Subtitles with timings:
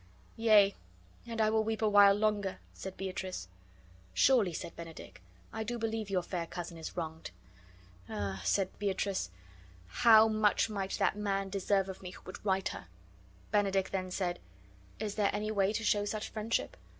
[0.37, 0.73] "Yea,
[1.27, 3.47] and I will weep awhile longer," said Beatrice.
[4.15, 4.75] "Surely," said.
[4.75, 5.21] Benedick,
[5.53, 7.29] "I do believe your fair cousin is wronged."
[8.09, 9.29] "Ah," said Beatrice,
[9.85, 12.87] "how much might that man deserve of me who would right her!"
[13.51, 14.39] Benedick then said:
[14.99, 16.77] "Is there any way to show such friendship?